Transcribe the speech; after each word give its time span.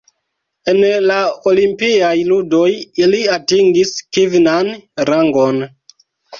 En 0.71 0.79
la 1.11 1.17
Olimpiaj 1.51 2.09
ludoj 2.31 2.65
ili 3.05 3.21
atingis 3.37 3.95
kvinan 4.03 4.75
rangon. 5.15 5.65